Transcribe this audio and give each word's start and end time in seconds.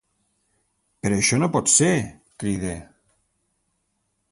Però 1.07 1.19
això 1.23 1.39
no 1.41 1.51
pot 1.57 1.69
ser! 1.73 1.91
—crida—. 2.31 2.75